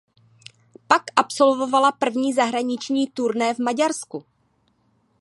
[0.87, 4.25] Pak absolvovala první zahraniční turné v Maďarsku.